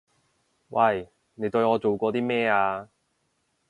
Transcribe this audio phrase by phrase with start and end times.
[0.69, 1.11] 喂！
[1.35, 2.89] 你對我做過啲咩啊？